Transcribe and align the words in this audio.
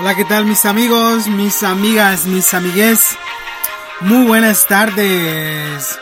Hola, 0.00 0.14
¿qué 0.14 0.24
tal 0.24 0.46
mis 0.46 0.64
amigos, 0.64 1.26
mis 1.26 1.62
amigas, 1.62 2.24
mis 2.24 2.54
amigues? 2.54 3.18
Muy 4.00 4.24
buenas 4.24 4.66
tardes. 4.66 5.98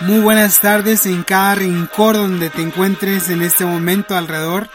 Muy 0.00 0.18
buenas 0.18 0.58
tardes 0.58 1.06
en 1.06 1.22
cada 1.22 1.54
rincón 1.54 2.14
donde 2.14 2.50
te 2.50 2.62
encuentres 2.62 3.28
en 3.28 3.42
este 3.42 3.64
momento 3.64 4.16
alrededor 4.16 4.68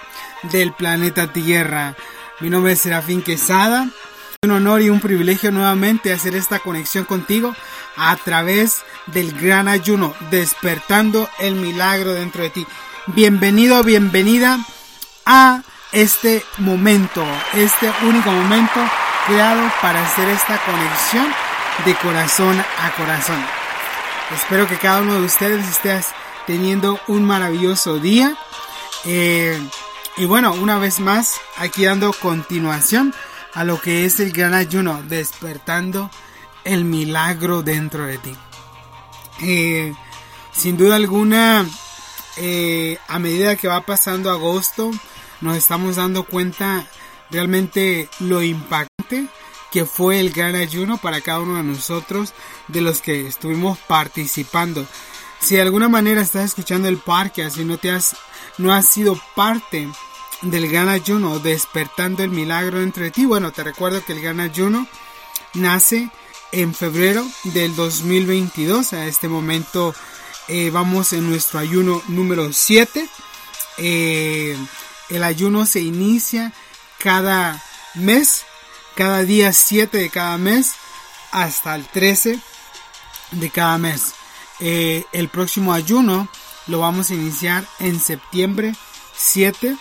del 0.44 0.72
planeta 0.72 1.34
Tierra. 1.34 1.98
Mi 2.40 2.50
nombre 2.50 2.72
es 2.72 2.80
Serafín 2.80 3.22
Quesada. 3.22 3.90
Un 4.42 4.52
honor 4.52 4.82
y 4.82 4.90
un 4.90 5.02
privilegio 5.02 5.52
nuevamente 5.52 6.14
hacer 6.14 6.34
esta 6.34 6.60
conexión 6.60 7.04
contigo 7.04 7.54
a 7.98 8.16
través 8.16 8.84
del 9.08 9.38
gran 9.38 9.68
ayuno, 9.68 10.14
despertando 10.30 11.30
el 11.40 11.56
milagro 11.56 12.14
dentro 12.14 12.42
de 12.42 12.52
ti. 12.52 12.66
Bienvenido, 13.08 13.84
bienvenida 13.84 14.60
a 15.26 15.62
este 15.92 16.46
momento, 16.58 17.24
este 17.54 17.92
único 18.04 18.32
momento 18.32 18.80
creado 19.28 19.62
para 19.82 20.04
hacer 20.04 20.30
esta 20.30 20.58
conexión 20.60 21.34
de 21.86 21.96
corazón 21.96 22.60
a 22.60 22.92
corazón. 22.92 23.44
Espero 24.34 24.68
que 24.68 24.78
cada 24.78 25.02
uno 25.02 25.16
de 25.16 25.26
ustedes 25.26 25.68
esté 25.68 26.00
teniendo 26.48 27.00
un 27.08 27.26
maravilloso 27.26 28.00
día. 28.00 28.36
Eh, 29.06 29.60
y 30.18 30.26
bueno, 30.26 30.54
una 30.54 30.78
vez 30.78 31.00
más, 31.00 31.40
aquí 31.58 31.86
dando 31.86 32.14
continuación 32.14 33.14
a 33.54 33.64
lo 33.64 33.80
que 33.80 34.06
es 34.06 34.20
el 34.20 34.32
gran 34.32 34.54
ayuno, 34.54 35.02
despertando 35.04 36.10
el 36.64 36.86
milagro 36.86 37.62
dentro 37.62 38.06
de 38.06 38.18
ti. 38.18 38.36
Eh, 39.42 39.94
sin 40.54 40.78
duda 40.78 40.96
alguna, 40.96 41.66
eh, 42.38 42.98
a 43.08 43.20
medida 43.20 43.56
que 43.56 43.68
va 43.68 43.82
pasando 43.82 44.30
agosto, 44.30 44.92
nos 45.42 45.58
estamos 45.58 45.98
dando 45.98 46.24
cuenta 46.24 46.88
realmente 47.30 48.10
lo 48.20 48.42
impactante 48.42 49.28
que 49.72 49.86
fue 49.86 50.20
el 50.20 50.32
gran 50.32 50.56
ayuno 50.56 50.98
para 50.98 51.22
cada 51.22 51.40
uno 51.40 51.56
de 51.56 51.64
nosotros 51.64 52.34
de 52.68 52.82
los 52.82 53.02
que 53.02 53.28
estuvimos 53.28 53.78
participando. 53.80 54.86
Si 55.40 55.56
de 55.56 55.62
alguna 55.62 55.90
manera 55.90 56.22
estás 56.22 56.46
escuchando 56.46 56.88
el 56.88 56.98
parque, 56.98 57.44
así 57.44 57.64
no 57.64 57.78
te 57.78 57.90
has, 57.90 58.16
no 58.58 58.74
has 58.74 58.88
sido 58.88 59.20
parte 59.36 59.88
del 60.42 60.70
gran 60.70 60.90
ayuno, 60.90 61.40
despertando 61.40 62.24
el 62.24 62.30
milagro 62.32 62.82
entre 62.82 63.12
ti, 63.12 63.26
bueno, 63.26 63.52
te 63.52 63.64
recuerdo 63.64 64.04
que 64.04 64.14
el 64.14 64.22
gran 64.22 64.40
ayuno 64.40 64.88
nace 65.54 66.10
en 66.52 66.74
febrero 66.74 67.26
del 67.46 67.76
2022. 67.76 68.94
A 68.94 69.08
este 69.08 69.30
momento 69.30 69.96
eh, 70.48 70.70
vamos 70.70 71.14
en 71.14 71.30
nuestro 71.30 71.60
ayuno 71.60 72.02
número 72.08 72.52
7. 72.52 73.08
Eh, 73.78 74.58
el 75.12 75.24
ayuno 75.24 75.66
se 75.66 75.82
inicia 75.82 76.54
cada 77.00 77.62
mes, 77.96 78.44
cada 78.96 79.24
día 79.24 79.54
7 79.54 79.98
de 79.98 80.10
cada 80.10 80.38
mes 80.38 80.74
hasta 81.32 81.76
el 81.76 81.86
13 81.86 82.40
de 83.32 83.50
cada 83.50 83.78
mes. 83.78 84.14
Eh, 84.60 85.06
el 85.12 85.30
próximo 85.30 85.74
ayuno 85.74 86.30
lo 86.68 86.80
vamos 86.80 87.10
a 87.10 87.16
iniciar 87.16 87.66
en 87.80 88.00
septiembre 88.00 88.76
7 89.16 89.76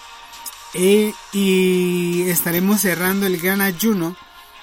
eh, 0.75 1.13
y 1.33 2.29
estaremos 2.29 2.81
cerrando 2.81 3.27
el 3.27 3.39
gran 3.39 3.61
ayuno 3.61 4.17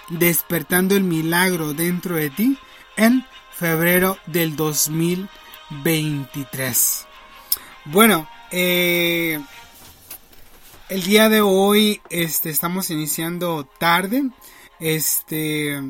despertando 0.10 0.96
el 0.96 1.04
milagro 1.04 1.74
dentro 1.74 2.16
de 2.16 2.30
ti 2.30 2.58
en 2.96 3.28
febrero 3.52 4.18
del 4.26 4.56
2023. 4.56 7.08
Bueno, 7.86 8.30
eh, 8.52 9.42
el 10.90 11.04
día 11.04 11.28
de 11.28 11.42
hoy 11.42 12.02
este, 12.10 12.50
estamos 12.50 12.90
iniciando 12.90 13.66
tarde. 13.80 14.30
Este, 14.80 15.82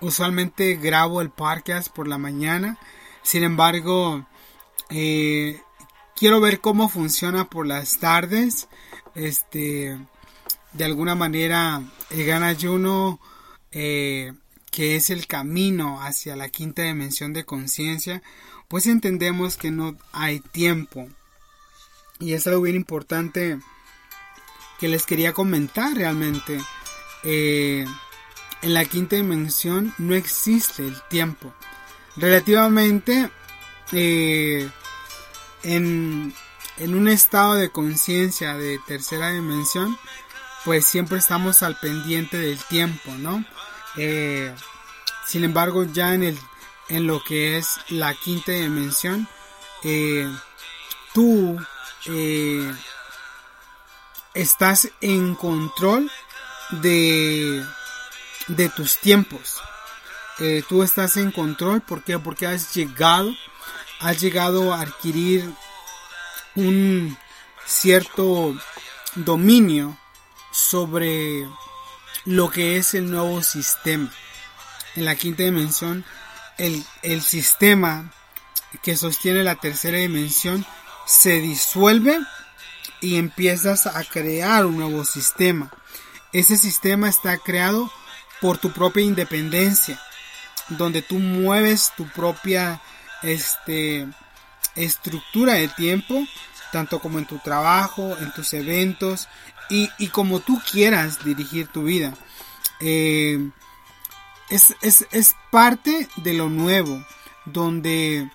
usualmente 0.00 0.76
grabo 0.76 1.20
el 1.20 1.30
podcast 1.30 1.88
por 1.88 2.08
la 2.08 2.18
mañana. 2.18 2.78
Sin 3.22 3.44
embargo, 3.44 4.26
eh, 4.88 5.60
quiero 6.16 6.40
ver 6.40 6.60
cómo 6.60 6.88
funciona 6.88 7.48
por 7.48 7.66
las 7.66 7.98
tardes. 7.98 8.68
Este, 9.14 9.98
de 10.72 10.84
alguna 10.84 11.14
manera, 11.14 11.82
el 12.10 12.26
gran 12.26 12.42
ayuno, 12.42 13.20
eh, 13.70 14.32
que 14.72 14.96
es 14.96 15.10
el 15.10 15.26
camino 15.26 16.02
hacia 16.02 16.34
la 16.34 16.48
quinta 16.48 16.82
dimensión 16.82 17.32
de 17.32 17.44
conciencia, 17.44 18.22
pues 18.66 18.86
entendemos 18.86 19.56
que 19.56 19.70
no 19.70 19.96
hay 20.12 20.40
tiempo. 20.40 21.08
Y 22.18 22.34
es 22.34 22.46
algo 22.46 22.62
bien 22.62 22.76
importante 22.76 23.60
que 24.80 24.88
les 24.88 25.04
quería 25.04 25.32
comentar 25.32 25.94
realmente. 25.94 26.60
Eh, 27.22 27.84
en 28.62 28.74
la 28.74 28.84
quinta 28.86 29.16
dimensión 29.16 29.94
no 29.98 30.14
existe 30.14 30.86
el 30.86 31.00
tiempo. 31.08 31.54
Relativamente 32.16 33.30
eh, 33.92 34.68
en, 35.62 36.34
un 36.78 37.08
estado 37.08 37.54
de 37.54 37.70
conciencia 37.70 38.54
de 38.54 38.78
tercera 38.86 39.30
dimensión, 39.30 39.98
pues 40.64 40.86
siempre 40.86 41.18
estamos 41.18 41.62
al 41.62 41.78
pendiente 41.78 42.38
del 42.38 42.58
tiempo, 42.64 43.12
¿no? 43.18 43.44
Eh, 43.96 44.54
sin 45.26 45.44
embargo, 45.44 45.84
ya 45.84 46.14
en, 46.14 46.22
el, 46.22 46.38
en 46.88 47.06
lo 47.06 47.22
que 47.22 47.58
es 47.58 47.80
la 47.88 48.14
quinta 48.14 48.52
dimensión, 48.52 49.28
tú 51.14 51.58
estás 54.34 54.88
en 55.00 55.34
control 55.34 56.10
de, 56.70 57.64
de 58.48 58.68
tus 58.68 58.98
tiempos. 58.98 59.60
Eh, 60.38 60.62
tú 60.68 60.82
estás 60.82 61.16
en 61.16 61.32
control, 61.32 61.82
¿por 61.82 62.02
qué? 62.02 62.18
Porque 62.18 62.46
has 62.46 62.74
llegado, 62.74 63.34
has 64.00 64.20
llegado 64.20 64.72
a 64.72 64.80
adquirir 64.80 65.52
un 66.54 67.16
cierto 67.66 68.56
dominio 69.14 69.98
sobre 70.50 71.46
lo 72.24 72.50
que 72.50 72.76
es 72.76 72.94
el 72.94 73.10
nuevo 73.10 73.42
sistema. 73.42 74.10
En 74.96 75.04
la 75.04 75.14
quinta 75.14 75.42
dimensión, 75.42 76.04
el, 76.58 76.84
el 77.02 77.22
sistema 77.22 78.12
que 78.82 78.96
sostiene 78.96 79.42
la 79.42 79.56
tercera 79.56 79.98
dimensión 79.98 80.64
se 81.06 81.40
disuelve 81.40 82.18
y 83.00 83.16
empiezas 83.16 83.86
a 83.86 84.04
crear 84.04 84.66
un 84.66 84.76
nuevo 84.76 85.04
sistema. 85.04 85.70
Ese 86.32 86.56
sistema 86.56 87.08
está 87.08 87.38
creado 87.38 87.90
por 88.40 88.58
tu 88.58 88.72
propia 88.72 89.02
independencia, 89.02 90.00
donde 90.68 91.02
tú 91.02 91.18
mueves 91.18 91.92
tu 91.96 92.06
propia 92.08 92.80
este, 93.22 94.06
estructura 94.76 95.54
de 95.54 95.68
tiempo 95.68 96.24
tanto 96.70 97.00
como 97.00 97.18
en 97.18 97.26
tu 97.26 97.38
trabajo, 97.38 98.16
en 98.18 98.32
tus 98.32 98.52
eventos 98.54 99.28
y, 99.68 99.90
y 99.98 100.08
como 100.08 100.40
tú 100.40 100.60
quieras 100.70 101.24
dirigir 101.24 101.68
tu 101.68 101.84
vida. 101.84 102.14
Eh, 102.80 103.50
es, 104.48 104.74
es, 104.80 105.06
es 105.12 105.36
parte 105.50 106.08
de 106.16 106.34
lo 106.34 106.48
nuevo, 106.48 107.04
donde 107.44 108.30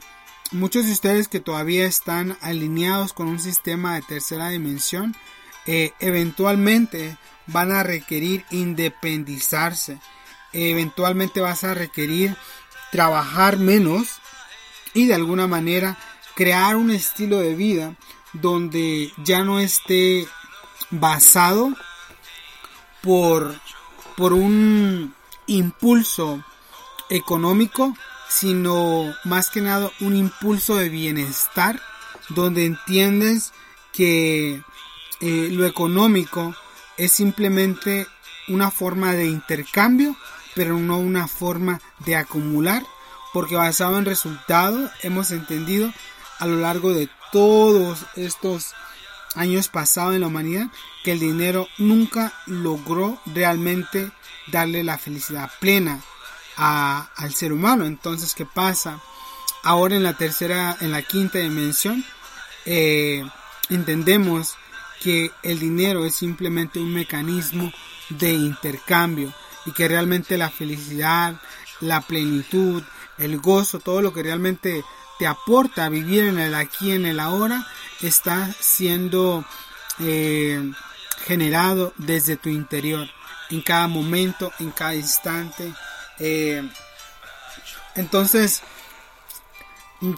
muchos 0.51 0.85
de 0.85 0.91
ustedes 0.91 1.27
que 1.27 1.39
todavía 1.39 1.85
están 1.85 2.37
alineados 2.41 3.13
con 3.13 3.27
un 3.27 3.39
sistema 3.39 3.95
de 3.95 4.01
tercera 4.01 4.49
dimensión, 4.49 5.15
eh, 5.65 5.93
eventualmente 5.99 7.17
van 7.47 7.71
a 7.71 7.83
requerir 7.83 8.45
independizarse. 8.51 9.99
Eventualmente 10.53 11.41
vas 11.41 11.63
a 11.63 11.73
requerir 11.73 12.35
trabajar 12.91 13.57
menos 13.57 14.19
y 14.93 15.07
de 15.07 15.15
alguna 15.15 15.47
manera 15.47 15.97
crear 16.35 16.75
un 16.75 16.91
estilo 16.91 17.39
de 17.39 17.55
vida 17.55 17.95
donde 18.33 19.11
ya 19.23 19.43
no 19.43 19.59
esté 19.59 20.27
basado 20.91 21.73
por, 23.01 23.59
por 24.15 24.33
un 24.33 25.13
impulso 25.47 26.43
económico, 27.09 27.95
sino 28.27 29.13
más 29.23 29.49
que 29.49 29.61
nada 29.61 29.91
un 29.99 30.15
impulso 30.15 30.75
de 30.75 30.89
bienestar, 30.89 31.81
donde 32.29 32.65
entiendes 32.65 33.53
que 33.93 34.61
eh, 35.21 35.49
lo 35.51 35.65
económico 35.65 36.55
es 36.97 37.11
simplemente 37.11 38.07
una 38.47 38.71
forma 38.71 39.13
de 39.13 39.27
intercambio, 39.27 40.15
pero 40.53 40.77
no 40.77 40.97
una 40.97 41.27
forma 41.27 41.81
de 41.99 42.15
acumular, 42.15 42.83
porque 43.33 43.55
basado 43.55 43.97
en 43.97 44.05
resultados 44.05 44.91
hemos 45.01 45.31
entendido 45.31 45.91
a 46.39 46.47
lo 46.47 46.57
largo 46.57 46.93
de 46.93 47.09
todos 47.31 48.05
estos 48.15 48.73
años 49.35 49.67
pasados 49.67 50.15
en 50.15 50.21
la 50.21 50.27
humanidad 50.27 50.67
que 51.03 51.11
el 51.11 51.19
dinero 51.19 51.67
nunca 51.77 52.33
logró 52.45 53.19
realmente 53.25 54.11
darle 54.47 54.83
la 54.83 54.97
felicidad 54.97 55.51
plena 55.59 56.01
al 56.55 57.33
ser 57.33 57.53
humano. 57.53 57.85
Entonces, 57.85 58.33
¿qué 58.33 58.45
pasa? 58.45 58.99
Ahora 59.63 59.95
en 59.95 60.03
la 60.03 60.13
tercera, 60.13 60.77
en 60.79 60.91
la 60.91 61.01
quinta 61.01 61.39
dimensión, 61.39 62.05
eh, 62.65 63.23
entendemos 63.69 64.55
que 65.01 65.31
el 65.43 65.59
dinero 65.59 66.05
es 66.05 66.15
simplemente 66.15 66.79
un 66.79 66.93
mecanismo 66.93 67.71
de 68.09 68.33
intercambio 68.33 69.33
y 69.65 69.71
que 69.71 69.87
realmente 69.87 70.37
la 70.37 70.49
felicidad, 70.49 71.39
la 71.81 72.01
plenitud, 72.01 72.83
el 73.17 73.37
gozo, 73.39 73.79
todo 73.79 74.01
lo 74.01 74.13
que 74.13 74.23
realmente 74.23 74.83
te 75.17 75.27
aporta 75.27 75.89
vivir 75.89 76.25
en 76.25 76.39
el 76.39 76.55
aquí, 76.55 76.91
en 76.91 77.05
el 77.05 77.19
ahora, 77.19 77.67
está 78.01 78.53
siendo 78.59 79.45
eh, 79.99 80.71
generado 81.25 81.93
desde 81.97 82.37
tu 82.37 82.49
interior, 82.49 83.07
en 83.49 83.61
cada 83.61 83.87
momento, 83.87 84.51
en 84.59 84.71
cada 84.71 84.95
instante. 84.95 85.73
Eh, 86.19 86.67
entonces, 87.95 88.61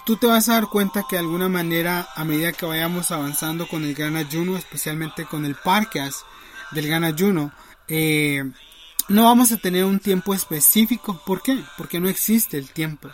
tú 0.05 0.17
te 0.17 0.27
vas 0.27 0.49
a 0.49 0.53
dar 0.53 0.67
cuenta 0.67 1.05
que 1.09 1.15
de 1.15 1.21
alguna 1.21 1.49
manera, 1.49 2.07
a 2.15 2.23
medida 2.23 2.51
que 2.51 2.65
vayamos 2.65 3.11
avanzando 3.11 3.67
con 3.67 3.83
el 3.83 3.93
gran 3.93 4.15
ayuno, 4.15 4.57
especialmente 4.57 5.25
con 5.25 5.45
el 5.45 5.55
parqueas 5.55 6.23
del 6.71 6.87
gran 6.87 7.03
ayuno, 7.03 7.51
eh, 7.87 8.43
no 9.07 9.23
vamos 9.23 9.51
a 9.51 9.57
tener 9.57 9.85
un 9.85 9.99
tiempo 9.99 10.33
específico. 10.33 11.21
¿Por 11.25 11.41
qué? 11.41 11.63
Porque 11.77 11.99
no 11.99 12.09
existe 12.09 12.57
el 12.57 12.69
tiempo. 12.69 13.09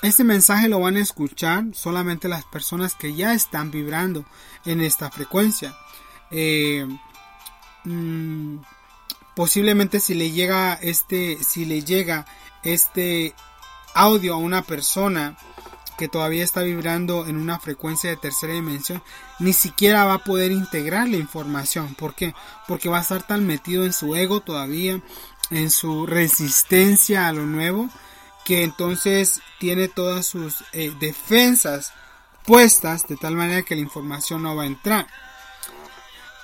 Este 0.00 0.22
mensaje 0.22 0.68
lo 0.68 0.78
van 0.78 0.96
a 0.96 1.00
escuchar 1.00 1.64
solamente 1.72 2.28
las 2.28 2.44
personas 2.44 2.94
que 2.94 3.14
ya 3.14 3.34
están 3.34 3.72
vibrando 3.72 4.24
en 4.64 4.80
esta 4.80 5.10
frecuencia. 5.10 5.76
Eh, 6.30 6.86
mm, 7.84 8.58
posiblemente 9.38 10.00
si 10.00 10.14
le 10.14 10.32
llega 10.32 10.74
este, 10.82 11.38
si 11.44 11.64
le 11.64 11.84
llega 11.84 12.26
este 12.64 13.36
audio 13.94 14.34
a 14.34 14.38
una 14.38 14.62
persona 14.62 15.36
que 15.96 16.08
todavía 16.08 16.42
está 16.42 16.62
vibrando 16.62 17.24
en 17.24 17.36
una 17.36 17.60
frecuencia 17.60 18.10
de 18.10 18.16
tercera 18.16 18.54
dimensión, 18.54 19.00
ni 19.38 19.52
siquiera 19.52 20.04
va 20.04 20.14
a 20.14 20.24
poder 20.24 20.50
integrar 20.50 21.08
la 21.08 21.18
información. 21.18 21.94
¿Por 21.94 22.16
qué? 22.16 22.34
Porque 22.66 22.88
va 22.88 22.98
a 22.98 23.02
estar 23.02 23.24
tan 23.28 23.46
metido 23.46 23.84
en 23.84 23.92
su 23.92 24.16
ego 24.16 24.40
todavía, 24.40 25.00
en 25.50 25.70
su 25.70 26.04
resistencia 26.04 27.28
a 27.28 27.32
lo 27.32 27.46
nuevo, 27.46 27.88
que 28.44 28.64
entonces 28.64 29.40
tiene 29.60 29.86
todas 29.86 30.26
sus 30.26 30.64
eh, 30.72 30.92
defensas 30.98 31.92
puestas 32.44 33.06
de 33.06 33.14
tal 33.14 33.36
manera 33.36 33.62
que 33.62 33.76
la 33.76 33.82
información 33.82 34.42
no 34.42 34.56
va 34.56 34.64
a 34.64 34.66
entrar. 34.66 35.06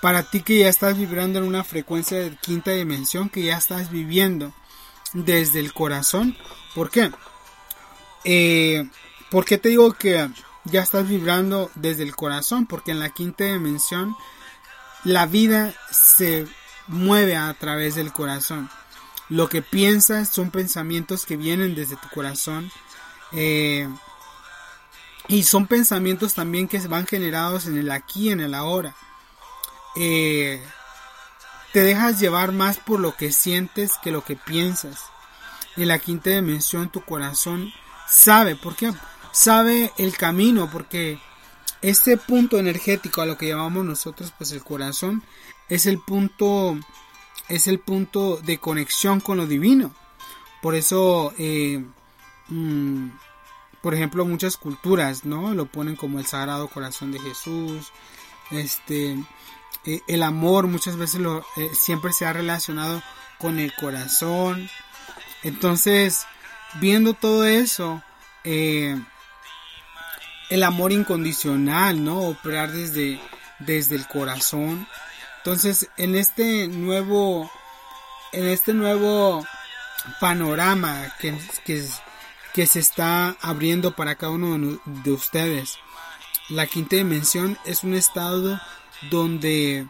Para 0.04 0.22
ti 0.22 0.42
que 0.42 0.58
ya 0.58 0.68
estás 0.68 0.98
vibrando 0.98 1.38
en 1.38 1.46
una 1.46 1.64
frecuencia 1.64 2.18
de 2.18 2.36
quinta 2.36 2.72
dimensión, 2.72 3.30
que 3.30 3.42
ya 3.42 3.56
estás 3.56 3.90
viviendo 3.90 4.52
desde 5.14 5.60
el 5.60 5.72
corazón, 5.72 6.36
¿por 6.74 6.90
qué? 6.90 7.10
Eh, 8.24 8.86
¿Por 9.30 9.46
qué 9.46 9.56
te 9.56 9.70
digo 9.70 9.94
que 9.94 10.28
ya 10.64 10.82
estás 10.82 11.08
vibrando 11.08 11.70
desde 11.74 12.02
el 12.02 12.14
corazón? 12.14 12.66
Porque 12.66 12.90
en 12.90 12.98
la 12.98 13.08
quinta 13.08 13.44
dimensión 13.44 14.14
la 15.04 15.24
vida 15.24 15.72
se 15.90 16.46
mueve 16.86 17.36
a 17.36 17.54
través 17.54 17.94
del 17.94 18.12
corazón. 18.12 18.68
Lo 19.30 19.48
que 19.48 19.62
piensas 19.62 20.28
son 20.28 20.50
pensamientos 20.50 21.24
que 21.24 21.38
vienen 21.38 21.74
desde 21.74 21.96
tu 21.96 22.10
corazón. 22.10 22.70
Eh, 23.32 23.88
y 25.28 25.44
son 25.44 25.66
pensamientos 25.66 26.34
también 26.34 26.68
que 26.68 26.78
van 26.88 27.06
generados 27.06 27.64
en 27.64 27.78
el 27.78 27.90
aquí, 27.90 28.30
en 28.30 28.40
el 28.40 28.52
ahora. 28.52 28.94
Eh, 29.96 30.62
te 31.72 31.80
dejas 31.82 32.20
llevar 32.20 32.52
más 32.52 32.78
por 32.78 33.00
lo 33.00 33.16
que 33.16 33.32
sientes 33.32 33.92
que 34.02 34.12
lo 34.12 34.24
que 34.24 34.36
piensas. 34.36 35.00
En 35.76 35.88
la 35.88 35.98
quinta 35.98 36.30
dimensión 36.30 36.90
tu 36.90 37.00
corazón 37.00 37.72
sabe, 38.08 38.54
¿por 38.56 38.76
qué? 38.76 38.92
Sabe 39.32 39.92
el 39.98 40.16
camino, 40.16 40.70
porque 40.70 41.18
este 41.82 42.16
punto 42.16 42.58
energético 42.58 43.20
a 43.20 43.26
lo 43.26 43.36
que 43.36 43.48
llamamos 43.48 43.84
nosotros 43.84 44.32
pues 44.38 44.52
el 44.52 44.62
corazón 44.62 45.22
es 45.68 45.86
el 45.86 45.98
punto 45.98 46.78
es 47.48 47.66
el 47.66 47.78
punto 47.78 48.38
de 48.38 48.58
conexión 48.58 49.20
con 49.20 49.36
lo 49.36 49.46
divino. 49.46 49.94
Por 50.62 50.74
eso, 50.74 51.34
eh, 51.36 51.84
mm, 52.48 53.08
por 53.82 53.94
ejemplo, 53.94 54.24
muchas 54.24 54.56
culturas, 54.56 55.24
¿no? 55.24 55.52
Lo 55.52 55.66
ponen 55.66 55.96
como 55.96 56.18
el 56.18 56.26
Sagrado 56.26 56.68
Corazón 56.68 57.12
de 57.12 57.20
Jesús. 57.20 57.92
Este, 58.50 59.16
eh, 59.86 60.00
el 60.08 60.22
amor 60.22 60.66
muchas 60.66 60.96
veces 60.96 61.20
lo, 61.20 61.40
eh, 61.56 61.70
siempre 61.72 62.12
se 62.12 62.26
ha 62.26 62.32
relacionado 62.32 63.02
con 63.38 63.58
el 63.58 63.74
corazón. 63.74 64.68
Entonces, 65.42 66.26
viendo 66.80 67.14
todo 67.14 67.44
eso, 67.44 68.02
el 68.44 69.02
amor 70.62 70.92
incondicional, 70.92 72.04
¿no? 72.04 72.20
Operar 72.20 72.72
desde, 72.72 73.20
desde 73.60 73.96
el 73.96 74.06
corazón 74.06 74.86
entonces, 75.44 75.90
en 75.98 76.14
este 76.14 76.68
nuevo, 76.68 77.50
en 78.32 78.46
este 78.46 78.72
nuevo 78.72 79.46
panorama 80.18 81.14
que, 81.20 81.38
que, 82.54 82.66
se 82.66 82.78
está 82.80 83.36
abriendo 83.42 83.94
para 83.94 84.14
cada 84.14 84.32
uno 84.32 84.80
de 84.86 85.12
ustedes, 85.12 85.76
la 86.48 86.66
quinta 86.66 86.96
dimensión 86.96 87.58
es 87.66 87.84
un 87.84 87.92
estado 87.92 88.58
donde 89.10 89.86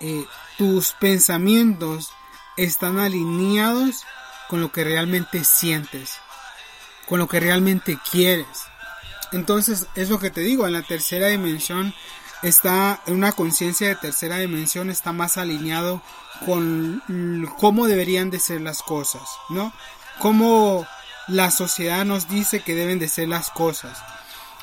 eh, 0.00 0.26
tus 0.58 0.92
pensamientos 0.92 2.10
están 2.56 2.98
alineados 2.98 4.04
con 4.48 4.60
lo 4.60 4.70
que 4.70 4.84
realmente 4.84 5.44
sientes, 5.44 6.18
con 7.08 7.18
lo 7.18 7.28
que 7.28 7.40
realmente 7.40 7.98
quieres. 8.10 8.46
Entonces, 9.32 9.86
es 9.94 10.10
lo 10.10 10.18
que 10.18 10.30
te 10.30 10.42
digo, 10.42 10.66
en 10.66 10.74
la 10.74 10.82
tercera 10.82 11.28
dimensión 11.28 11.94
está 12.42 13.00
en 13.06 13.14
una 13.14 13.32
conciencia 13.32 13.88
de 13.88 13.96
tercera 13.96 14.38
dimensión, 14.38 14.90
está 14.90 15.12
más 15.12 15.36
alineado 15.36 16.02
con 16.44 17.02
cómo 17.58 17.86
deberían 17.86 18.30
de 18.30 18.40
ser 18.40 18.60
las 18.60 18.82
cosas, 18.82 19.22
¿no? 19.48 19.72
Cómo 20.18 20.86
la 21.28 21.50
sociedad 21.50 22.04
nos 22.04 22.28
dice 22.28 22.60
que 22.60 22.74
deben 22.74 22.98
de 22.98 23.08
ser 23.08 23.28
las 23.28 23.50
cosas. 23.50 24.02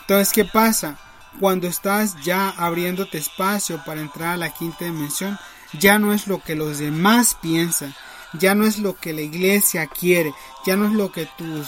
Entonces, 0.01 0.33
¿qué 0.33 0.45
pasa? 0.45 0.97
Cuando 1.39 1.67
estás 1.67 2.15
ya 2.23 2.49
abriéndote 2.49 3.17
espacio 3.17 3.81
para 3.85 4.01
entrar 4.01 4.33
a 4.33 4.37
la 4.37 4.53
quinta 4.53 4.85
dimensión, 4.85 5.37
ya 5.73 5.99
no 5.99 6.13
es 6.13 6.27
lo 6.27 6.41
que 6.41 6.55
los 6.55 6.79
demás 6.79 7.37
piensan, 7.41 7.95
ya 8.33 8.55
no 8.55 8.65
es 8.65 8.79
lo 8.79 8.95
que 8.95 9.13
la 9.13 9.21
iglesia 9.21 9.87
quiere, 9.87 10.33
ya 10.65 10.75
no 10.75 10.85
es 10.85 10.93
lo 10.93 11.11
que 11.11 11.27
tus, 11.37 11.67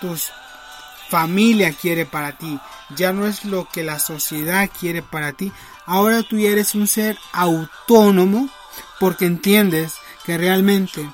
tus 0.00 0.32
familia 1.08 1.72
quiere 1.72 2.06
para 2.06 2.36
ti, 2.36 2.58
ya 2.96 3.12
no 3.12 3.26
es 3.26 3.44
lo 3.44 3.68
que 3.68 3.84
la 3.84 3.98
sociedad 3.98 4.68
quiere 4.78 5.02
para 5.02 5.32
ti. 5.32 5.52
Ahora 5.86 6.22
tú 6.22 6.36
eres 6.38 6.74
un 6.74 6.86
ser 6.86 7.18
autónomo 7.32 8.48
porque 8.98 9.26
entiendes 9.26 9.94
que 10.24 10.36
realmente 10.36 11.08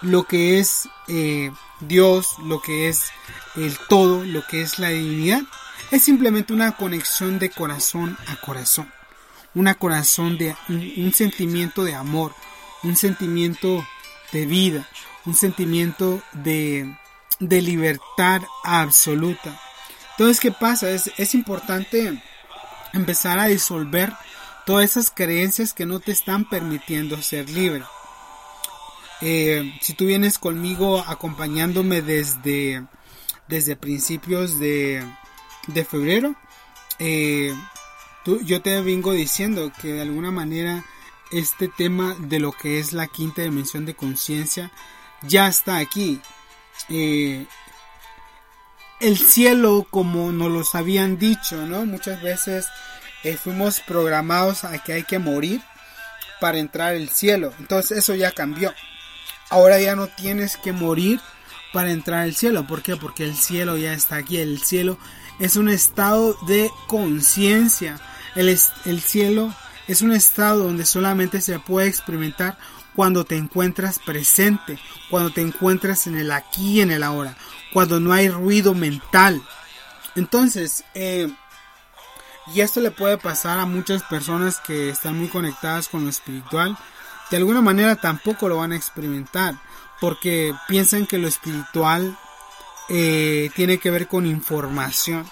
lo 0.00 0.24
que 0.24 0.58
es 0.58 0.88
eh, 1.08 1.52
Dios, 1.80 2.36
lo 2.44 2.60
que 2.60 2.88
es 2.88 3.04
el 3.56 3.78
todo, 3.88 4.24
lo 4.24 4.46
que 4.46 4.62
es 4.62 4.78
la 4.78 4.88
divinidad, 4.88 5.42
es 5.90 6.02
simplemente 6.02 6.52
una 6.52 6.76
conexión 6.76 7.38
de 7.38 7.50
corazón 7.50 8.16
a 8.26 8.36
corazón. 8.36 8.90
Una 9.54 9.74
corazón 9.74 10.36
de 10.36 10.56
un, 10.68 11.12
sentimiento 11.12 11.84
de 11.84 11.94
amor, 11.94 12.34
un 12.82 12.96
sentimiento 12.96 13.86
de 14.32 14.46
vida, 14.46 14.88
un 15.24 15.34
sentimiento 15.34 16.22
de, 16.32 16.96
de 17.38 17.62
libertad 17.62 18.42
absoluta. 18.64 19.60
Entonces, 20.12 20.40
¿qué 20.40 20.50
pasa? 20.50 20.90
Es, 20.90 21.12
es 21.16 21.34
importante 21.34 22.20
empezar 22.92 23.38
a 23.38 23.46
disolver 23.46 24.12
todas 24.66 24.84
esas 24.90 25.10
creencias 25.10 25.72
que 25.72 25.86
no 25.86 26.00
te 26.00 26.12
están 26.12 26.48
permitiendo 26.48 27.20
ser 27.22 27.48
libre. 27.50 27.84
Eh, 29.20 29.72
si 29.80 29.94
tú 29.94 30.06
vienes 30.06 30.38
conmigo 30.38 30.98
acompañándome 31.06 32.02
desde, 32.02 32.84
desde 33.48 33.76
principios 33.76 34.58
de, 34.58 35.04
de 35.66 35.84
febrero, 35.84 36.34
eh, 36.98 37.54
yo 38.44 38.62
te 38.62 38.80
vengo 38.80 39.12
diciendo 39.12 39.72
que 39.80 39.92
de 39.92 40.02
alguna 40.02 40.30
manera 40.30 40.84
este 41.30 41.68
tema 41.68 42.14
de 42.18 42.38
lo 42.38 42.52
que 42.52 42.78
es 42.78 42.92
la 42.92 43.06
quinta 43.06 43.42
dimensión 43.42 43.84
de 43.86 43.94
conciencia 43.94 44.70
ya 45.22 45.48
está 45.48 45.78
aquí. 45.78 46.20
Eh, 46.88 47.46
el 49.00 49.18
cielo, 49.18 49.86
como 49.90 50.32
nos 50.32 50.50
lo 50.50 50.78
habían 50.78 51.18
dicho, 51.18 51.66
¿no? 51.66 51.84
Muchas 51.84 52.22
veces 52.22 52.66
fuimos 53.42 53.80
programados 53.80 54.64
a 54.64 54.78
que 54.82 54.92
hay 54.92 55.02
que 55.04 55.18
morir 55.18 55.62
para 56.40 56.58
entrar 56.58 56.94
al 56.94 57.08
cielo. 57.08 57.52
Entonces 57.58 57.98
eso 57.98 58.14
ya 58.14 58.30
cambió. 58.30 58.74
Ahora 59.50 59.80
ya 59.80 59.96
no 59.96 60.08
tienes 60.08 60.56
que 60.56 60.72
morir 60.72 61.20
para 61.72 61.90
entrar 61.90 62.20
al 62.20 62.34
cielo. 62.34 62.66
¿Por 62.66 62.82
qué? 62.82 62.96
Porque 62.96 63.24
el 63.24 63.36
cielo 63.36 63.76
ya 63.76 63.92
está 63.92 64.16
aquí. 64.16 64.38
El 64.38 64.62
cielo 64.62 64.98
es 65.38 65.56
un 65.56 65.68
estado 65.68 66.36
de 66.46 66.70
conciencia. 66.86 68.00
El, 68.34 68.48
el 68.48 69.00
cielo 69.00 69.54
es 69.86 70.02
un 70.02 70.12
estado 70.12 70.64
donde 70.64 70.86
solamente 70.86 71.40
se 71.40 71.58
puede 71.58 71.88
experimentar 71.88 72.58
cuando 72.94 73.24
te 73.24 73.36
encuentras 73.36 73.98
presente, 73.98 74.78
cuando 75.10 75.30
te 75.30 75.40
encuentras 75.40 76.06
en 76.06 76.16
el 76.16 76.30
aquí 76.30 76.74
y 76.74 76.80
en 76.80 76.90
el 76.90 77.02
ahora, 77.02 77.36
cuando 77.72 78.00
no 78.00 78.12
hay 78.12 78.28
ruido 78.28 78.74
mental. 78.74 79.42
Entonces, 80.14 80.84
eh, 80.94 81.28
y 82.52 82.60
esto 82.60 82.80
le 82.80 82.90
puede 82.90 83.18
pasar 83.18 83.58
a 83.58 83.66
muchas 83.66 84.02
personas 84.02 84.60
que 84.60 84.90
están 84.90 85.18
muy 85.18 85.28
conectadas 85.28 85.88
con 85.88 86.04
lo 86.04 86.10
espiritual. 86.10 86.76
De 87.30 87.38
alguna 87.38 87.62
manera 87.62 87.96
tampoco 87.96 88.48
lo 88.48 88.58
van 88.58 88.72
a 88.72 88.76
experimentar. 88.76 89.54
Porque 90.00 90.54
piensan 90.68 91.06
que 91.06 91.18
lo 91.18 91.28
espiritual 91.28 92.18
eh, 92.88 93.50
tiene 93.54 93.78
que 93.78 93.90
ver 93.90 94.08
con 94.08 94.26
información. 94.26 95.28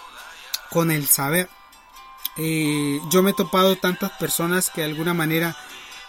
Con 0.70 0.90
el 0.90 1.06
saber. 1.06 1.50
Eh, 2.36 2.98
yo 3.10 3.22
me 3.22 3.30
he 3.30 3.34
topado 3.34 3.76
tantas 3.76 4.10
personas 4.12 4.70
que 4.70 4.80
de 4.80 4.86
alguna 4.86 5.12
manera 5.12 5.54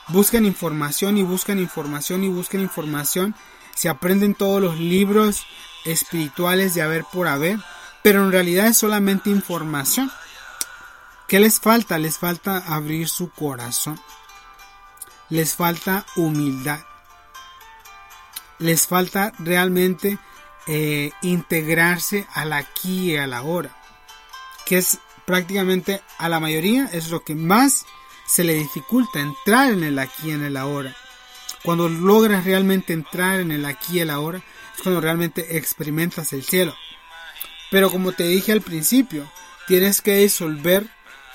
buscan 0.08 0.46
información 0.46 1.18
y 1.18 1.24
buscan 1.24 1.60
información 1.60 2.24
y 2.24 2.30
buscan 2.30 2.62
información. 2.62 3.36
Se 3.76 3.90
aprenden 3.90 4.36
todos 4.36 4.62
los 4.62 4.80
libros 4.80 5.46
espirituales 5.84 6.76
de 6.76 6.82
haber 6.82 7.04
por 7.12 7.28
haber. 7.28 7.60
Pero 8.04 8.24
en 8.24 8.32
realidad 8.32 8.68
es 8.68 8.78
solamente 8.78 9.30
información. 9.30 10.12
¿Qué 11.28 11.40
les 11.40 11.60
falta? 11.60 11.98
Les 11.98 12.18
falta 12.18 12.58
abrir 12.58 13.10
su 13.10 13.30
corazón. 13.30 14.00
Les 15.30 15.56
falta 15.56 16.06
humildad. 16.16 16.80
Les 18.60 18.88
falta 18.88 19.34
realmente 19.40 20.20
eh, 20.68 21.12
integrarse 21.22 22.26
al 22.34 22.54
aquí 22.54 23.12
y 23.12 23.18
a 23.18 23.28
la 23.28 23.44
hora. 23.44 23.76
Que 24.66 24.78
es 24.78 25.00
prácticamente 25.26 26.02
a 26.18 26.30
la 26.30 26.40
mayoría 26.40 26.90
es 26.92 27.10
lo 27.10 27.24
que 27.24 27.36
más 27.36 27.86
se 28.26 28.44
le 28.44 28.54
dificulta 28.54 29.20
entrar 29.20 29.72
en 29.72 29.84
el 29.84 30.00
aquí 30.00 30.30
y 30.30 30.32
en 30.32 30.44
el 30.44 30.58
ahora. 30.58 30.96
Cuando 31.64 31.88
logras 31.88 32.46
realmente 32.46 32.94
entrar 32.94 33.40
en 33.40 33.52
el 33.52 33.66
aquí 33.66 33.98
y 33.98 34.00
el 34.00 34.10
ahora, 34.10 34.40
es 34.76 34.82
cuando 34.82 35.02
realmente 35.02 35.58
experimentas 35.58 36.34
el 36.34 36.44
cielo. 36.44 36.76
Pero 37.72 37.90
como 37.90 38.12
te 38.12 38.28
dije 38.28 38.52
al 38.52 38.62
principio, 38.62 39.30
tienes 39.68 40.02
que 40.02 40.18
disolver 40.18 40.88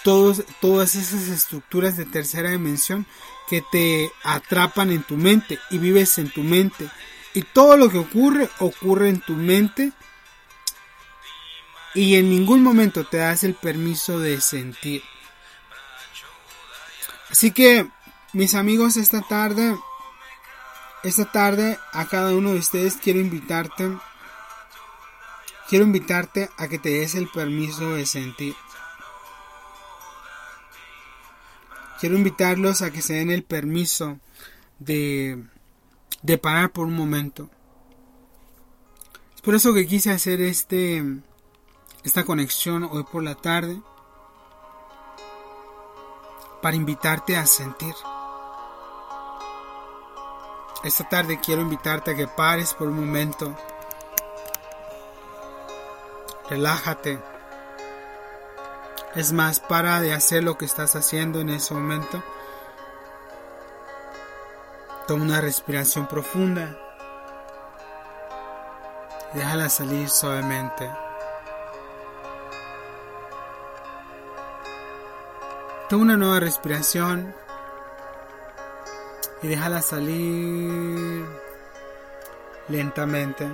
todas 0.05 0.95
esas 0.95 1.29
estructuras 1.29 1.97
de 1.97 2.05
tercera 2.05 2.51
dimensión 2.51 3.07
que 3.49 3.63
te 3.73 4.11
atrapan 4.23 4.91
en 4.91 5.03
tu 5.03 5.17
mente 5.17 5.59
y 5.71 5.79
vives 5.79 6.19
en 6.19 6.31
tu 6.31 6.43
mente. 6.43 6.89
Y 7.35 7.43
todo 7.43 7.77
lo 7.77 7.91
que 7.91 7.99
ocurre 7.99 8.49
ocurre 8.59 9.09
en 9.09 9.21
tu 9.21 9.35
mente 9.35 9.93
y 11.95 12.17
en 12.17 12.31
ningún 12.31 12.63
momento 12.63 13.07
te 13.07 13.19
das 13.19 13.45
el 13.45 13.55
permiso 13.55 14.19
de 14.19 14.41
sentir. 14.41 15.03
Así 17.31 17.51
que, 17.51 17.89
mis 18.33 18.55
amigos, 18.55 18.97
esta 18.97 19.21
tarde, 19.21 19.77
esta 21.05 21.31
tarde 21.31 21.79
a 21.93 22.07
cada 22.07 22.35
uno 22.35 22.53
de 22.53 22.59
ustedes 22.59 22.97
quiero 22.97 23.21
invitarte, 23.21 23.97
quiero 25.69 25.85
invitarte 25.85 26.49
a 26.57 26.69
que 26.69 26.79
te 26.79 26.91
des 26.91 27.15
el 27.15 27.29
permiso 27.29 27.95
de 27.95 28.07
sentir. 28.07 28.57
quiero 31.99 32.17
invitarlos 32.17 32.83
a 32.83 32.91
que 32.91 33.03
se 33.03 33.15
den 33.15 33.31
el 33.31 33.43
permiso 33.43 34.19
de, 34.79 35.43
de 36.23 36.39
parar 36.39 36.71
por 36.71 36.87
un 36.87 36.95
momento. 36.95 37.49
Es 39.35 39.43
por 39.43 39.55
eso 39.55 39.73
que 39.73 39.87
quise 39.87 40.11
hacer 40.11 40.41
este, 40.41 41.03
esta 42.03 42.25
conexión 42.25 42.85
hoy 42.85 43.05
por 43.05 43.23
la 43.23 43.35
tarde 43.35 43.81
para 46.61 46.77
invitarte 46.77 47.37
a 47.37 47.47
sentir. 47.47 47.95
Esta 50.85 51.09
tarde 51.09 51.41
quiero 51.41 51.63
invitarte 51.63 52.13
a 52.13 52.17
que 52.17 52.29
pares 52.29 52.75
por 52.75 52.89
un 52.89 52.97
momento. 52.97 53.57
Relájate. 56.49 57.21
Es 59.15 59.33
más, 59.33 59.61
para 59.61 60.01
de 60.01 60.13
hacer 60.13 60.45
lo 60.45 60.57
que 60.57 60.65
estás 60.65 60.95
haciendo 60.95 61.41
en 61.41 61.51
ese 61.51 61.75
momento. 61.75 62.23
Toma 65.09 65.25
una 65.25 65.41
respiración 65.41 66.07
profunda. 66.07 66.77
déjala 69.33 69.71
salir 69.71 70.07
suavemente. 70.11 70.91
Toma 75.89 76.03
una 76.03 76.17
nueva 76.19 76.41
respiración 76.41 77.35
y 79.41 79.49
déjala 79.49 79.81
salir 79.81 81.27
lentamente. 82.69 83.49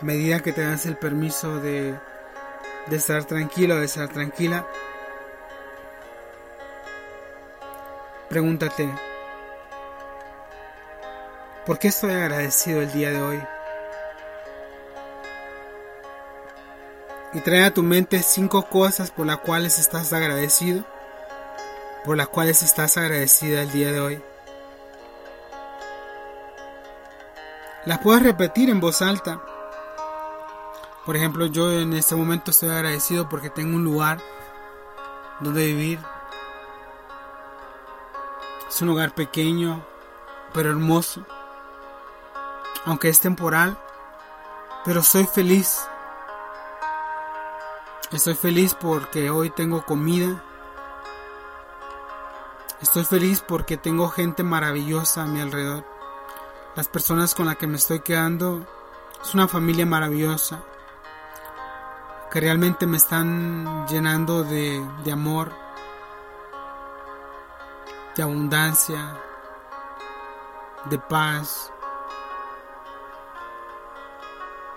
a 0.00 0.04
medida 0.04 0.40
que 0.40 0.52
te 0.52 0.66
das 0.66 0.84
el 0.84 0.96
permiso 0.96 1.60
de, 1.60 1.96
de 2.86 2.96
estar 2.96 3.24
tranquilo, 3.24 3.76
de 3.76 3.84
estar 3.84 4.08
tranquila, 4.08 4.66
pregúntate, 8.28 8.88
¿por 11.66 11.78
qué 11.78 11.88
estoy 11.88 12.12
agradecido 12.12 12.80
el 12.82 12.92
día 12.92 13.10
de 13.10 13.22
hoy? 13.22 13.42
Y 17.34 17.40
trae 17.40 17.64
a 17.64 17.74
tu 17.74 17.82
mente 17.82 18.22
cinco 18.22 18.68
cosas 18.68 19.10
por 19.10 19.26
las 19.26 19.38
cuales 19.38 19.78
estás 19.78 20.12
agradecido, 20.12 20.84
por 22.04 22.16
las 22.16 22.28
cuales 22.28 22.62
estás 22.62 22.96
agradecida 22.98 23.62
el 23.62 23.72
día 23.72 23.92
de 23.92 24.00
hoy. 24.00 24.22
Las 27.84 27.98
puedes 27.98 28.22
repetir 28.22 28.70
en 28.70 28.80
voz 28.80 29.02
alta 29.02 29.40
por 31.04 31.16
ejemplo, 31.16 31.46
yo 31.46 31.70
en 31.72 31.94
este 31.94 32.14
momento 32.14 32.52
estoy 32.52 32.70
agradecido 32.70 33.28
porque 33.28 33.50
tengo 33.50 33.74
un 33.74 33.84
lugar 33.84 34.20
donde 35.40 35.66
vivir. 35.66 35.98
Es 38.68 38.80
un 38.80 38.88
lugar 38.88 39.12
pequeño, 39.12 39.84
pero 40.54 40.70
hermoso. 40.70 41.26
Aunque 42.84 43.08
es 43.08 43.18
temporal, 43.18 43.76
pero 44.84 45.02
soy 45.02 45.26
feliz. 45.26 45.80
Estoy 48.12 48.34
feliz 48.34 48.74
porque 48.74 49.30
hoy 49.30 49.50
tengo 49.50 49.84
comida. 49.84 50.44
Estoy 52.80 53.04
feliz 53.04 53.44
porque 53.46 53.76
tengo 53.76 54.08
gente 54.08 54.44
maravillosa 54.44 55.22
a 55.22 55.26
mi 55.26 55.40
alrededor. 55.40 55.84
Las 56.76 56.86
personas 56.86 57.34
con 57.34 57.46
las 57.46 57.56
que 57.56 57.66
me 57.66 57.76
estoy 57.76 58.00
quedando 58.00 58.64
es 59.20 59.34
una 59.34 59.48
familia 59.48 59.84
maravillosa 59.84 60.64
que 62.32 62.40
realmente 62.40 62.86
me 62.86 62.96
están 62.96 63.86
llenando 63.86 64.42
de, 64.42 64.82
de 65.04 65.12
amor, 65.12 65.52
de 68.16 68.22
abundancia, 68.22 69.18
de 70.86 70.98
paz, 70.98 71.70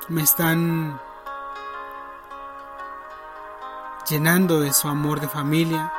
me 0.09 0.21
están 0.21 0.99
llenando 4.09 4.59
de 4.59 4.73
su 4.73 4.89
amor 4.89 5.21
de 5.21 5.29
familia. 5.29 5.93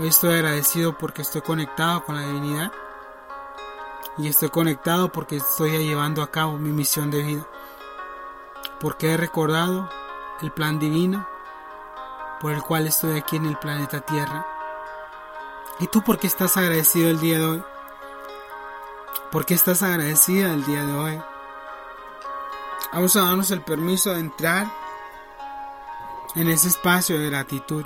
Hoy 0.00 0.08
estoy 0.08 0.34
agradecido 0.34 0.98
porque 0.98 1.22
estoy 1.22 1.42
conectado 1.42 2.04
con 2.04 2.16
la 2.16 2.22
divinidad 2.22 2.72
y 4.18 4.26
estoy 4.26 4.48
conectado 4.48 5.12
porque 5.12 5.36
estoy 5.36 5.78
llevando 5.86 6.22
a 6.22 6.30
cabo 6.32 6.58
mi 6.58 6.70
misión 6.70 7.12
de 7.12 7.22
vida. 7.22 7.46
Porque 8.80 9.12
he 9.12 9.16
recordado 9.16 9.88
el 10.42 10.52
plan 10.52 10.78
divino 10.78 11.26
por 12.40 12.52
el 12.52 12.62
cual 12.62 12.86
estoy 12.86 13.18
aquí 13.18 13.36
en 13.36 13.46
el 13.46 13.56
planeta 13.58 14.00
Tierra. 14.00 14.46
¿Y 15.78 15.86
tú 15.86 16.02
por 16.02 16.18
qué 16.18 16.26
estás 16.26 16.56
agradecido 16.56 17.10
el 17.10 17.20
día 17.20 17.38
de 17.38 17.46
hoy? 17.46 17.64
¿Por 19.30 19.44
qué 19.44 19.54
estás 19.54 19.82
agradecida 19.82 20.52
el 20.52 20.64
día 20.64 20.84
de 20.84 20.92
hoy? 20.94 21.22
Vamos 22.92 23.16
a 23.16 23.22
darnos 23.22 23.50
el 23.50 23.62
permiso 23.62 24.14
de 24.14 24.20
entrar 24.20 24.66
en 26.34 26.48
ese 26.48 26.68
espacio 26.68 27.18
de 27.18 27.28
gratitud. 27.28 27.84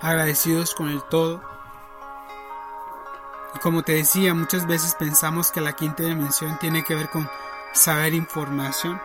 Agradecidos 0.00 0.74
con 0.74 0.88
el 0.88 1.02
todo. 1.04 1.49
Como 3.60 3.82
te 3.82 3.92
decía, 3.92 4.32
muchas 4.32 4.66
veces 4.66 4.94
pensamos 4.94 5.50
que 5.50 5.60
la 5.60 5.74
quinta 5.74 6.02
dimensión 6.02 6.58
tiene 6.58 6.82
que 6.82 6.94
ver 6.94 7.10
con 7.10 7.28
saber 7.72 8.14
información. 8.14 9.00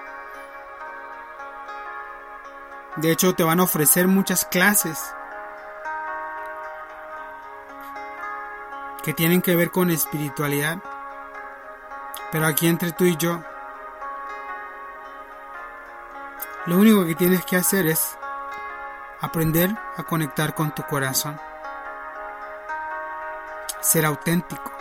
De 2.96 3.12
hecho, 3.12 3.36
te 3.36 3.44
van 3.44 3.60
a 3.60 3.64
ofrecer 3.64 4.08
muchas 4.08 4.46
clases 4.46 5.14
que 9.04 9.14
tienen 9.14 9.42
que 9.42 9.56
ver 9.58 9.72
con 9.72 9.92
espiritualidad. 9.92 10.80
Pero 12.32 12.48
aquí 12.48 12.68
entre 12.68 12.94
tú 12.94 13.04
y 13.04 13.18
yo, 13.18 13.44
lo 16.66 16.78
único 16.78 17.06
que 17.06 17.16
tienes 17.16 17.46
que 17.46 17.58
hacer 17.58 17.88
es 17.88 18.18
aprender 19.20 19.76
a 19.98 20.04
conectar 20.04 20.56
con 20.56 20.74
tu 20.74 20.84
corazón. 20.84 21.38
Ser 23.86 24.04
auténtico. 24.04 24.72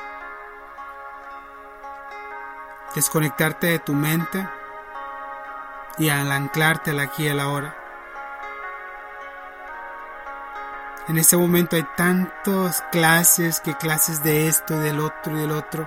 Desconectarte 2.95 3.67
de 3.67 3.79
tu 3.79 3.93
mente 3.93 4.49
y 5.99 6.09
al 6.09 6.33
anclarte 6.33 6.93
al 6.93 7.01
aquí 7.01 7.25
y 7.25 7.29
a 7.29 7.35
la 7.35 7.49
hora. 7.49 7.77
En 11.07 11.19
este 11.19 11.37
momento 11.37 11.77
hay 11.77 11.87
tantas 11.99 12.81
clases, 12.91 13.61
que 13.61 13.75
clases 13.75 14.23
de 14.23 14.49
esto, 14.49 14.79
del 14.79 15.01
otro 15.01 15.37
y 15.37 15.41
del 15.41 15.51
otro, 15.51 15.87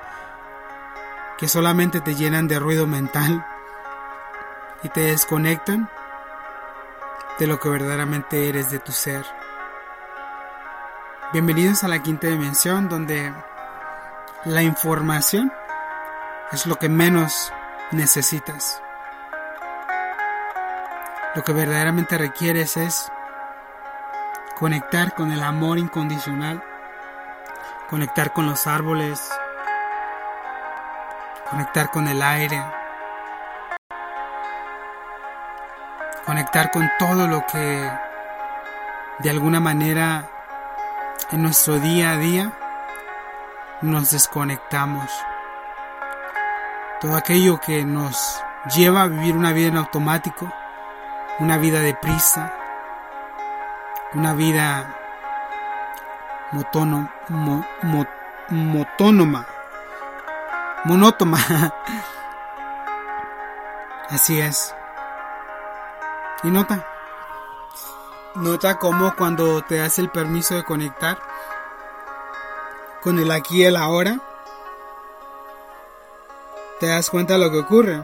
que 1.39 1.47
solamente 1.47 2.01
te 2.01 2.13
llenan 2.13 2.47
de 2.47 2.59
ruido 2.59 2.85
mental 2.85 3.43
y 4.83 4.89
te 4.89 5.01
desconectan 5.01 5.89
de 7.39 7.47
lo 7.47 7.59
que 7.59 7.69
verdaderamente 7.69 8.47
eres 8.47 8.69
de 8.69 8.77
tu 8.77 8.91
ser. 8.91 9.25
Bienvenidos 11.33 11.83
a 11.83 11.89
la 11.89 12.01
quinta 12.01 12.27
dimensión 12.27 12.87
donde 12.87 13.33
la 14.45 14.63
información 14.63 15.51
es 16.53 16.65
lo 16.65 16.77
que 16.77 16.87
menos 16.87 17.51
necesitas. 17.91 18.81
Lo 21.35 21.43
que 21.43 21.51
verdaderamente 21.51 22.17
requieres 22.17 22.77
es 22.77 23.11
conectar 24.57 25.15
con 25.15 25.33
el 25.33 25.43
amor 25.43 25.79
incondicional, 25.79 26.63
conectar 27.89 28.31
con 28.31 28.47
los 28.47 28.65
árboles, 28.65 29.29
conectar 31.49 31.91
con 31.91 32.07
el 32.07 32.21
aire, 32.21 32.63
conectar 36.25 36.71
con 36.71 36.89
todo 36.97 37.27
lo 37.27 37.45
que 37.47 37.91
de 39.19 39.29
alguna 39.29 39.59
manera 39.59 40.31
en 41.31 41.43
nuestro 41.43 41.79
día 41.79 42.11
a 42.11 42.17
día 42.17 42.51
nos 43.81 44.11
desconectamos. 44.11 45.11
Todo 47.01 47.15
aquello 47.15 47.59
que 47.59 47.85
nos 47.85 48.41
lleva 48.75 49.03
a 49.03 49.07
vivir 49.07 49.35
una 49.35 49.51
vida 49.51 49.67
en 49.67 49.77
automático, 49.77 50.51
una 51.39 51.57
vida 51.57 51.81
de 51.81 51.93
prisa, 51.93 52.53
una 54.13 54.33
vida 54.33 54.95
motónoma, 56.51 57.65
monótoma. 60.85 61.37
Así 64.09 64.39
es. 64.39 64.73
Y 66.43 66.47
nota, 66.47 66.85
nota 68.37 68.77
cómo 68.77 69.15
cuando 69.15 69.63
te 69.63 69.77
das 69.77 69.99
el 69.99 70.09
permiso 70.09 70.55
de 70.55 70.63
conectar 70.63 71.19
con 73.01 73.19
el 73.19 73.31
aquí 73.31 73.61
y 73.61 73.65
el 73.65 73.75
ahora, 73.75 74.19
te 76.79 76.87
das 76.87 77.09
cuenta 77.09 77.33
de 77.33 77.39
lo 77.39 77.51
que 77.51 77.59
ocurre. 77.59 78.01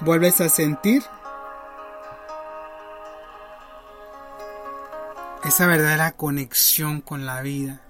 Vuelves 0.00 0.40
a 0.40 0.48
sentir 0.48 1.04
esa 5.44 5.66
verdadera 5.66 6.12
conexión 6.12 7.00
con 7.00 7.26
la 7.26 7.40
vida. 7.40 7.80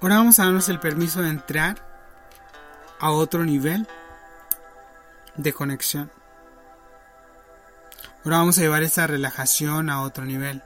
Ahora 0.00 0.16
vamos 0.16 0.38
a 0.38 0.44
darnos 0.44 0.68
el 0.68 0.78
permiso 0.78 1.22
de 1.22 1.30
entrar 1.30 1.84
a 3.00 3.10
otro 3.10 3.44
nivel 3.44 3.86
de 5.36 5.52
conexión. 5.52 6.15
Ahora 8.26 8.38
vamos 8.38 8.58
a 8.58 8.62
llevar 8.62 8.82
esa 8.82 9.06
relajación 9.06 9.88
a 9.88 10.02
otro 10.02 10.24
nivel. 10.24 10.60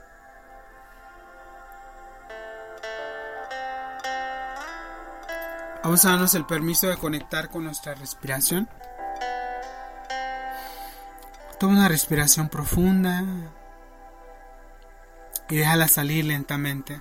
Vamos 5.83 6.03
a 6.03 6.09
darnos 6.09 6.33
el 6.33 6.47
permiso 6.47 6.87
de 6.87 6.97
conectar 6.97 7.49
con 7.49 7.65
nuestra 7.65 7.93
respiración. 7.93 8.67
Toma 11.59 11.73
una 11.73 11.87
respiración 11.87 12.49
profunda 12.49 13.23
y 15.47 15.55
déjala 15.55 15.87
salir 15.87 16.25
lentamente. 16.25 16.99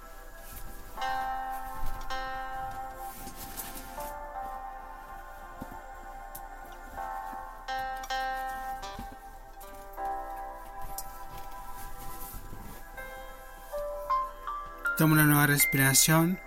Toma 15.00 15.14
una 15.14 15.24
nueva 15.24 15.46
respiración 15.46 16.38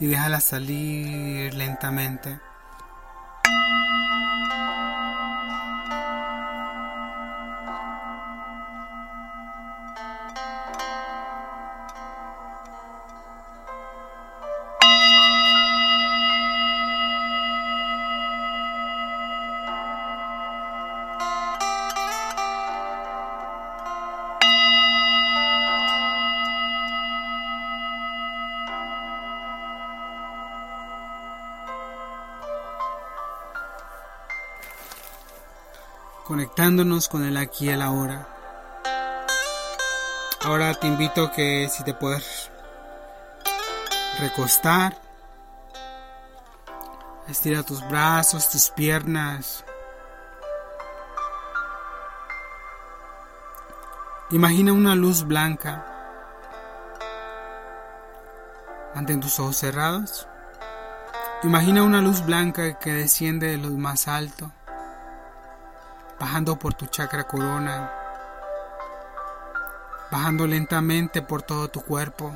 y 0.00 0.06
déjala 0.08 0.40
salir 0.40 1.54
lentamente. 1.54 2.40
Conectándonos 36.30 37.08
con 37.08 37.24
el 37.24 37.36
aquí 37.36 37.64
y 37.66 37.70
el 37.70 37.82
ahora. 37.82 38.28
Ahora 40.42 40.72
te 40.74 40.86
invito 40.86 41.24
a 41.24 41.32
que 41.32 41.68
si 41.68 41.82
te 41.82 41.92
puedes 41.92 42.52
recostar, 44.20 44.96
estira 47.26 47.64
tus 47.64 47.80
brazos, 47.88 48.48
tus 48.48 48.70
piernas. 48.70 49.64
Imagina 54.30 54.72
una 54.72 54.94
luz 54.94 55.24
blanca. 55.24 55.84
Mantén 58.94 59.18
tus 59.18 59.40
ojos 59.40 59.56
cerrados. 59.56 60.28
Imagina 61.42 61.82
una 61.82 62.00
luz 62.00 62.24
blanca 62.24 62.78
que 62.78 62.92
desciende 62.92 63.48
de 63.48 63.56
lo 63.56 63.70
más 63.70 64.06
alto 64.06 64.52
bajando 66.20 66.56
por 66.56 66.74
tu 66.74 66.86
chakra 66.86 67.24
corona, 67.26 67.90
bajando 70.10 70.46
lentamente 70.46 71.22
por 71.22 71.40
todo 71.40 71.68
tu 71.68 71.80
cuerpo, 71.80 72.34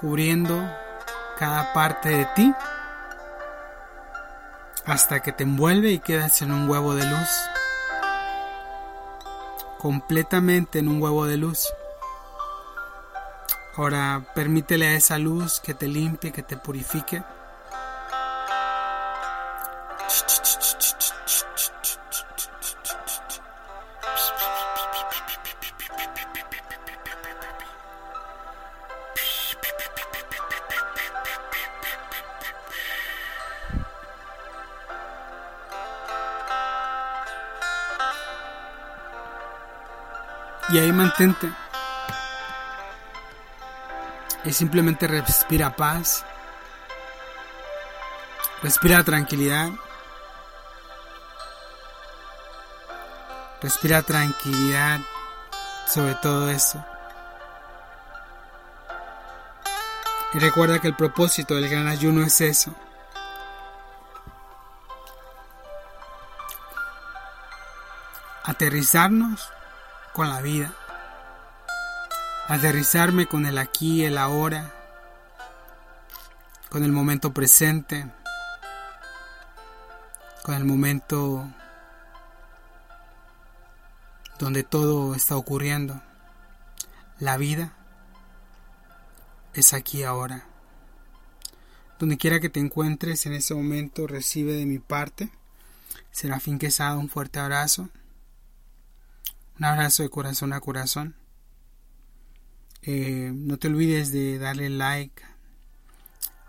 cubriendo 0.00 0.56
cada 1.36 1.72
parte 1.72 2.10
de 2.10 2.24
ti 2.36 2.54
hasta 4.86 5.20
que 5.20 5.32
te 5.32 5.42
envuelve 5.42 5.90
y 5.90 5.98
quedas 5.98 6.42
en 6.42 6.52
un 6.52 6.68
huevo 6.68 6.94
de 6.94 7.06
luz. 7.06 7.28
Completamente 9.78 10.78
en 10.78 10.86
un 10.86 11.02
huevo 11.02 11.26
de 11.26 11.38
luz. 11.38 11.68
Ahora 13.76 14.22
permítele 14.32 14.86
a 14.86 14.92
esa 14.92 15.18
luz 15.18 15.58
que 15.58 15.74
te 15.74 15.88
limpie, 15.88 16.30
que 16.30 16.42
te 16.44 16.56
purifique. 16.56 17.24
Y 40.72 40.78
ahí 40.78 40.90
mantente. 40.90 41.52
Y 44.44 44.52
simplemente 44.54 45.06
respira 45.06 45.76
paz. 45.76 46.24
Respira 48.62 49.04
tranquilidad. 49.04 49.70
Respira 53.60 54.00
tranquilidad 54.00 55.00
sobre 55.86 56.14
todo 56.14 56.48
eso. 56.48 56.82
Y 60.32 60.38
recuerda 60.38 60.78
que 60.78 60.88
el 60.88 60.96
propósito 60.96 61.54
del 61.54 61.68
gran 61.68 61.86
ayuno 61.86 62.24
es 62.24 62.40
eso. 62.40 62.74
Aterrizarnos 68.44 69.52
con 70.12 70.28
la 70.28 70.40
vida. 70.40 70.74
Aterrizarme 72.48 73.26
con 73.26 73.46
el 73.46 73.58
aquí, 73.58 74.04
el 74.04 74.18
ahora, 74.18 74.72
con 76.68 76.84
el 76.84 76.92
momento 76.92 77.32
presente, 77.32 78.06
con 80.42 80.54
el 80.54 80.64
momento 80.64 81.48
donde 84.38 84.64
todo 84.64 85.14
está 85.14 85.36
ocurriendo. 85.36 86.02
La 87.18 87.36
vida 87.36 87.72
es 89.54 89.72
aquí 89.72 90.02
ahora. 90.02 90.44
Donde 91.98 92.16
quiera 92.16 92.40
que 92.40 92.48
te 92.48 92.58
encuentres 92.58 93.26
en 93.26 93.34
ese 93.34 93.54
momento, 93.54 94.08
recibe 94.08 94.54
de 94.54 94.66
mi 94.66 94.80
parte. 94.80 95.30
Serafín 96.10 96.58
Quesada, 96.58 96.96
un 96.96 97.08
fuerte 97.08 97.38
abrazo. 97.38 97.88
Un 99.62 99.66
abrazo 99.66 100.02
de 100.02 100.10
corazón 100.10 100.52
a 100.52 100.58
corazón. 100.58 101.14
Eh, 102.82 103.30
no 103.32 103.58
te 103.58 103.68
olvides 103.68 104.10
de 104.10 104.40
darle 104.40 104.68
like 104.68 105.22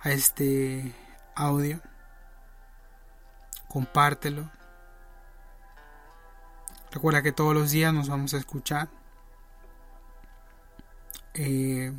a 0.02 0.10
este 0.10 0.95
audio. 1.36 1.80
Compártelo. 3.67 4.49
Recuerda 6.91 7.21
que 7.21 7.32
todos 7.32 7.54
los 7.54 7.69
días 7.69 7.93
nos 7.93 8.10
vamos 8.10 8.34
a 8.34 8.38
escuchar. 8.38 8.89
Eh, 11.36 11.93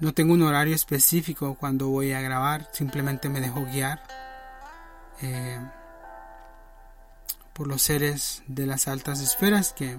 no 0.00 0.12
tengo 0.12 0.34
un 0.34 0.42
horario 0.42 0.74
específico 0.74 1.54
cuando 1.54 1.86
voy 1.86 2.14
a 2.14 2.20
grabar, 2.20 2.68
simplemente 2.72 3.28
me 3.28 3.40
dejo 3.40 3.64
guiar. 3.64 4.02
Eh, 5.22 5.60
por 7.60 7.68
los 7.68 7.82
seres 7.82 8.42
de 8.46 8.64
las 8.64 8.88
altas 8.88 9.20
esferas 9.20 9.74
que 9.74 9.98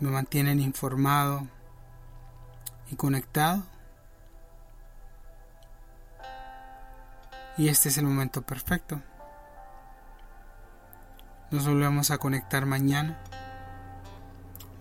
me 0.00 0.08
mantienen 0.08 0.58
informado 0.58 1.46
y 2.90 2.96
conectado. 2.96 3.62
Y 7.58 7.68
este 7.68 7.90
es 7.90 7.98
el 7.98 8.06
momento 8.06 8.40
perfecto. 8.40 9.02
Nos 11.50 11.68
volvemos 11.68 12.10
a 12.10 12.16
conectar 12.16 12.64
mañana. 12.64 13.22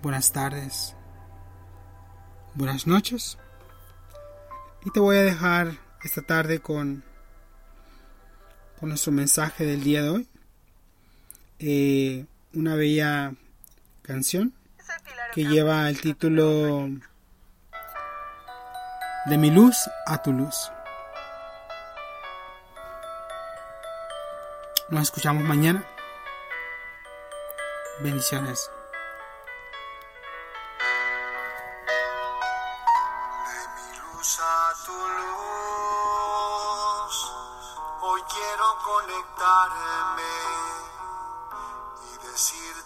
Buenas 0.02 0.32
tardes. 0.32 0.96
Buenas 2.54 2.88
noches. 2.88 3.38
Y 4.86 4.92
te 4.92 5.02
voy 5.02 5.18
a 5.18 5.24
dejar 5.24 5.74
esta 6.06 6.22
tarde 6.22 6.62
con, 6.62 7.04
con 8.80 8.88
nuestro 8.88 9.12
mensaje 9.12 9.66
del 9.66 9.84
día 9.84 10.02
de 10.02 10.10
hoy. 10.10 10.30
Eh, 11.60 12.26
una 12.54 12.76
bella 12.76 13.34
canción 14.02 14.54
que 15.34 15.46
lleva 15.46 15.89
el 15.89 16.02
título 16.02 16.89
De 19.26 19.38
mi 19.38 19.52
luz 19.52 19.89
a 20.06 20.22
tu 20.22 20.34
luz. 20.34 20.72
Nos 24.89 25.04
escuchamos 25.04 25.44
mañana. 25.44 25.86
Bendiciones. 28.02 28.70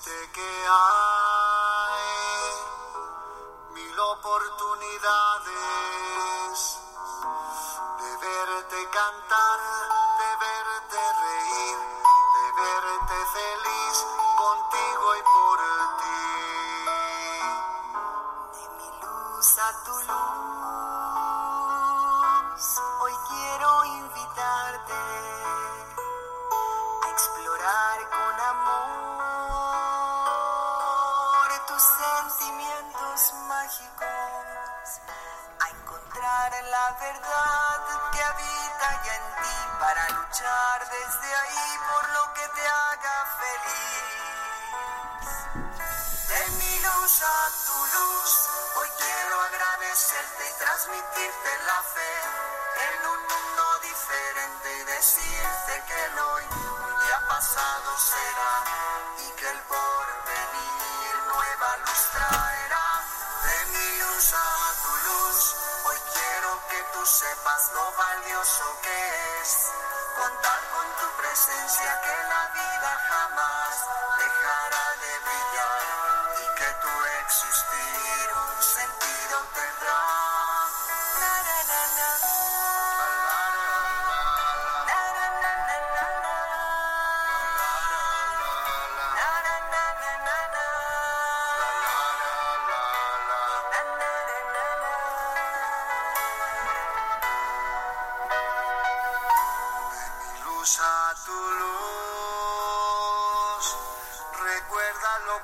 Decirte 0.10 0.32
que 0.34 0.41
hay 0.41 1.28
y 50.41 50.54
transmitirte 50.58 51.52
la 51.65 51.84
fe 51.84 52.12
en 52.88 53.08
un 53.08 53.19
mundo 53.23 53.48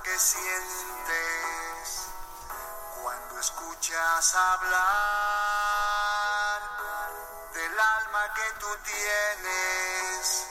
que 0.04 0.20
sientes 0.20 2.08
cuando 3.02 3.40
escuchas 3.40 4.36
hablar 4.36 4.82
del 7.54 7.80
alma 7.80 8.34
que 8.34 8.52
tú 8.60 8.68
tienes. 8.84 10.48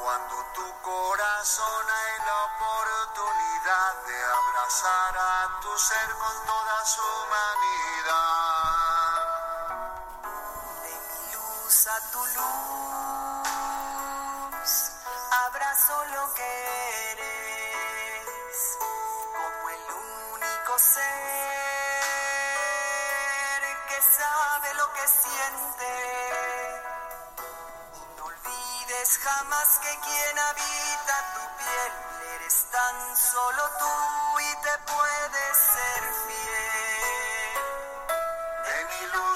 Cuando 0.00 0.36
tu 0.54 0.82
corazón 0.82 1.90
hay 1.90 2.18
la 2.26 2.44
oportunidad 2.44 3.94
de 4.06 4.24
abrazar 4.24 5.18
a 5.18 5.60
tu 5.60 5.78
ser 5.78 6.10
con 6.14 6.46
toda 6.46 6.84
su 6.86 7.02
humanidad. 7.02 8.19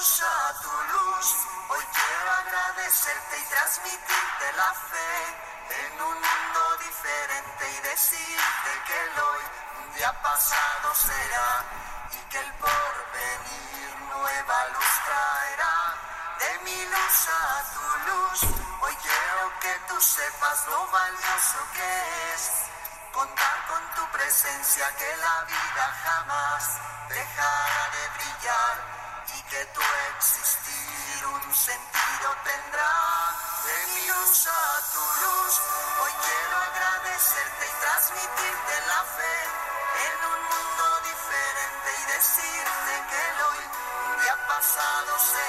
Mi 0.04 0.10
luz 0.10 0.22
a 0.22 0.52
tu 0.60 0.68
luz, 0.68 1.36
hoy 1.68 1.84
quiero 1.94 2.30
agradecerte 2.32 3.38
y 3.38 3.44
transmitirte 3.46 4.52
la 4.54 4.74
fe 4.74 5.86
en 5.86 6.02
un 6.02 6.14
mundo 6.14 6.76
diferente 6.84 7.70
y 7.72 7.88
decirte 7.88 8.70
que 8.86 9.00
el 9.00 9.18
hoy 9.18 9.44
un 9.80 9.94
día 9.94 10.12
pasado 10.20 10.94
será 10.94 11.64
y 12.12 12.18
que 12.28 12.38
el 12.38 12.52
porvenir 12.54 13.96
nueva 14.12 14.68
luz 14.74 14.92
traerá. 15.06 15.94
De 16.38 16.58
mi 16.64 16.84
luz 16.84 17.28
a 17.28 17.64
tu 17.72 18.10
luz, 18.10 18.40
hoy 18.82 18.96
quiero 18.96 19.58
que 19.60 19.74
tú 19.88 20.00
sepas 20.00 20.66
lo 20.66 20.86
valioso 20.88 21.58
que 21.72 22.34
es 22.34 22.50
contar 23.10 23.66
con 23.68 23.82
tu 23.94 24.12
presencia, 24.12 24.86
que 24.96 25.16
la 25.16 25.44
vida 25.44 25.94
jamás 26.04 26.64
dejará 27.08 27.90
de 27.96 28.08
brillar 28.18 28.93
y 29.26 29.42
que 29.50 29.64
tu 29.72 29.80
existir 30.16 31.26
un 31.26 31.54
sentido 31.54 32.28
tendrá. 32.44 32.92
De 33.64 33.76
mi 33.94 34.06
luz 34.08 34.48
tu 34.92 35.04
luz, 35.24 35.54
hoy 36.02 36.12
quiero 36.24 36.56
agradecerte 36.68 37.64
y 37.66 37.74
transmitirte 37.80 38.74
la 38.88 39.02
fe 39.16 39.36
en 40.04 40.16
un 40.32 40.40
mundo 40.52 40.84
diferente 41.08 41.88
y 42.00 42.04
decirte 42.12 42.92
que 43.08 43.20
el 43.30 43.38
hoy 43.48 43.64
un 44.06 44.20
día 44.20 44.36
pasado 44.46 45.18
será 45.18 45.43